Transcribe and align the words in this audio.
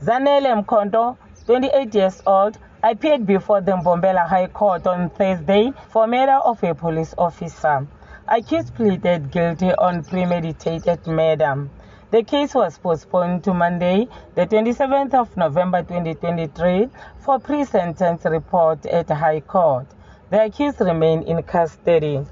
Zanele 0.00 0.54
Mkhonto, 0.54 1.16
28 1.46 1.94
years 1.94 2.22
old, 2.24 2.56
appeared 2.84 3.26
before 3.26 3.60
the 3.60 3.72
Mbombela 3.72 4.28
High 4.28 4.46
Court 4.46 4.86
on 4.86 5.10
Thursday 5.10 5.72
for 5.88 6.06
murder 6.06 6.36
of 6.44 6.62
a 6.62 6.72
police 6.72 7.16
officer. 7.18 7.84
Accused 8.28 8.76
pleaded 8.76 9.32
guilty 9.32 9.72
on 9.74 10.04
premeditated 10.04 11.04
murder. 11.04 11.68
The 12.12 12.22
case 12.22 12.54
was 12.54 12.78
postponed 12.78 13.42
to 13.44 13.54
Monday, 13.54 14.06
the 14.36 14.46
27th 14.46 15.14
of 15.14 15.36
November 15.36 15.82
2023, 15.82 16.88
for 17.18 17.40
pre-sentence 17.40 18.24
report 18.24 18.86
at 18.86 19.10
High 19.10 19.40
Court. 19.40 19.86
The 20.30 20.44
accused 20.44 20.80
remain 20.80 21.22
in 21.24 21.42
custody. 21.42 22.24